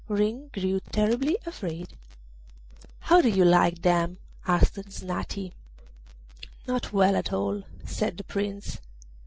[0.07, 1.95] Ring grew terribly afraid.
[3.01, 5.51] 'How do you like them?' asked Snati.
[6.67, 8.79] 'Not well at all,' said the Prince.